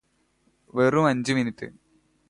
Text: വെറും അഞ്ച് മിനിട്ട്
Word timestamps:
വെറും 0.73 1.07
അഞ്ച് 1.07 1.33
മിനിട്ട് 1.33 1.67